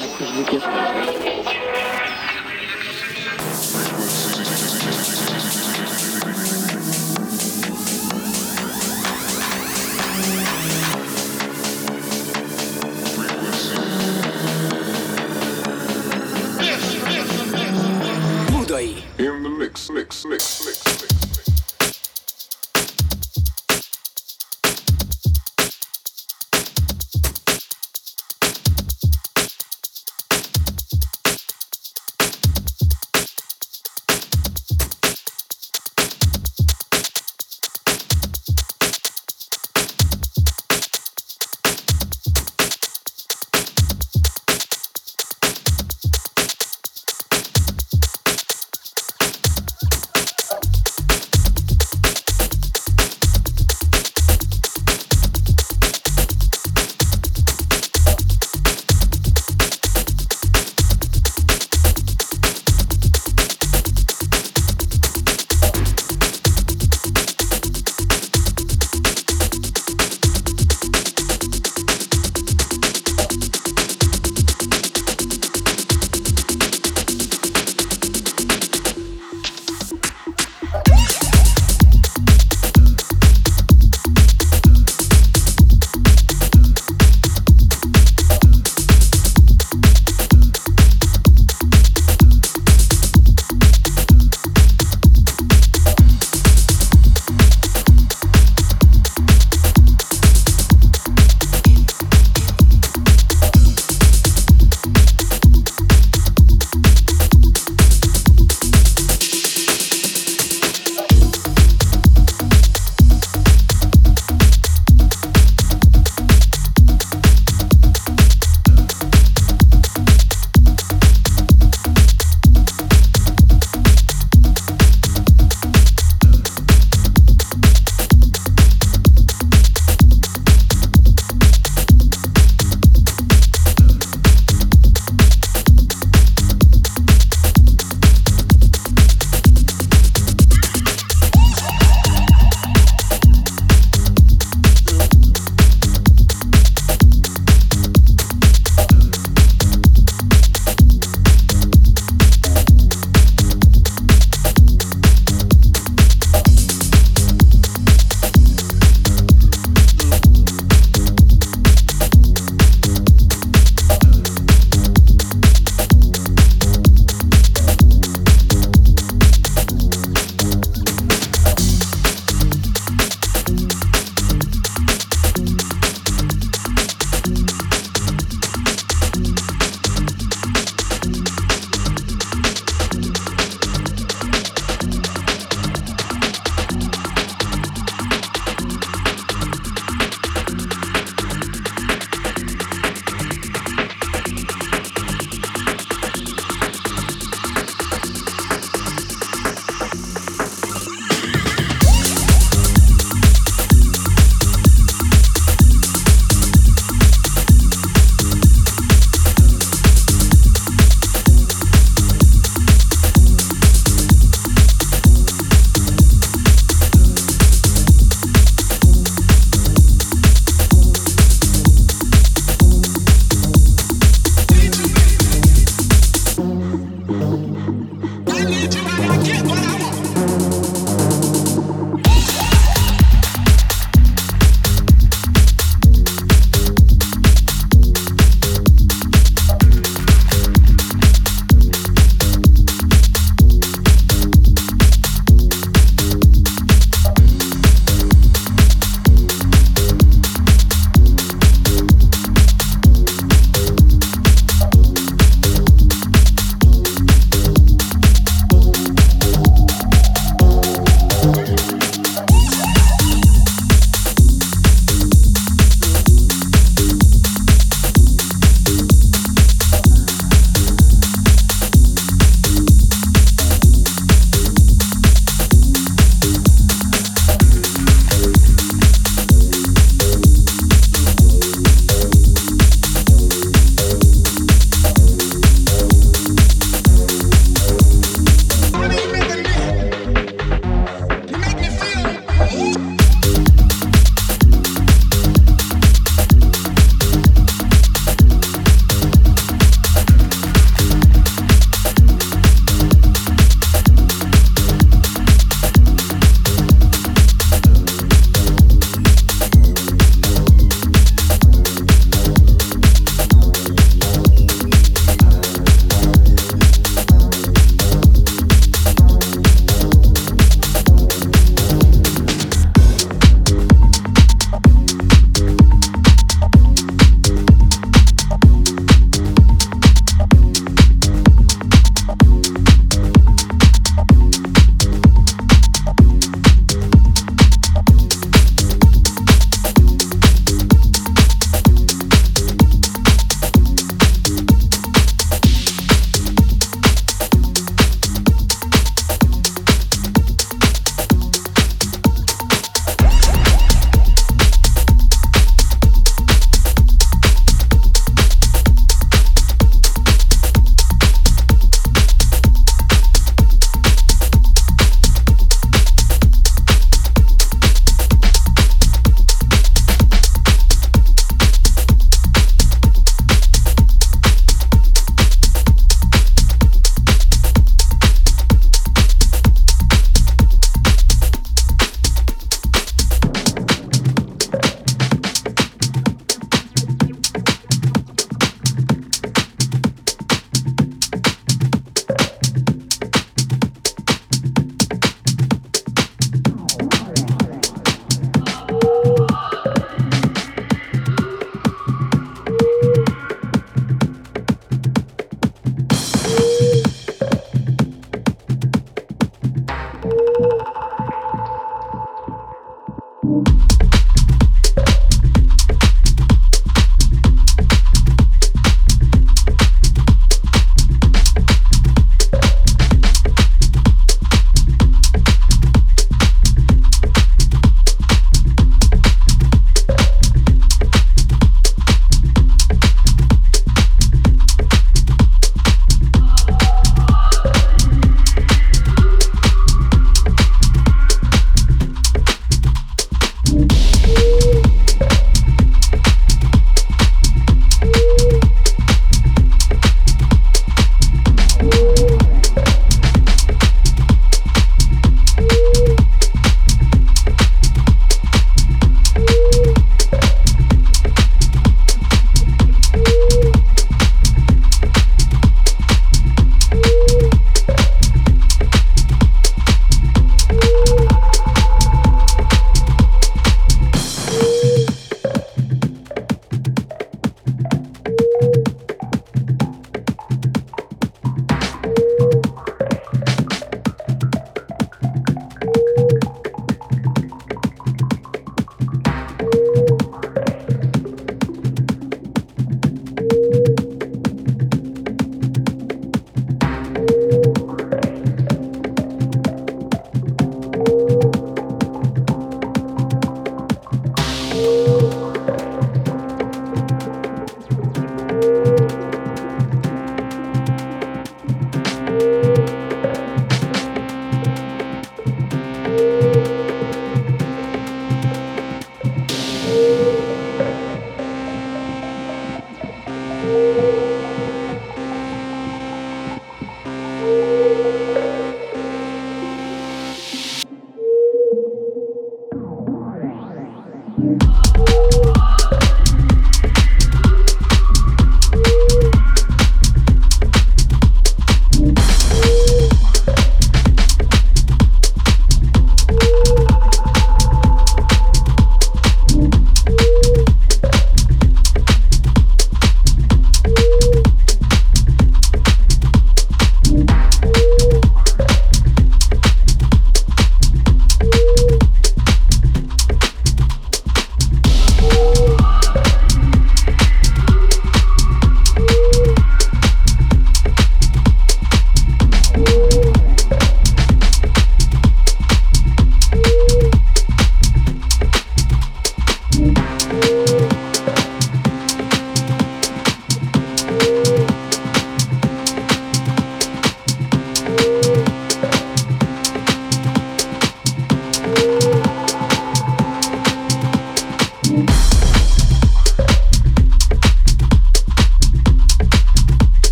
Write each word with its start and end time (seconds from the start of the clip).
Muda 0.00 0.62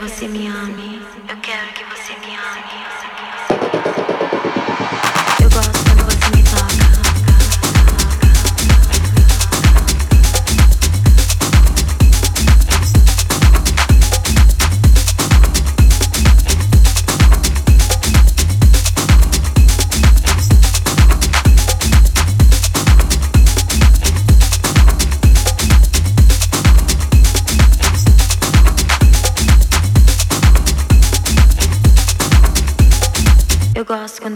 você 0.00 0.26
me 0.26 0.46
ame. 0.46 1.02
Eu 1.28 1.36
quero 1.42 1.72
que 1.74 1.84
você 1.84 2.12
me 2.12 2.16
ame. 2.16 2.19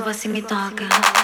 Você 0.05 0.29
me 0.29 0.43
toca. 0.43 1.24